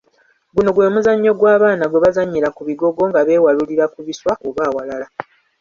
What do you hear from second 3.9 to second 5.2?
ku biswa oba awalala.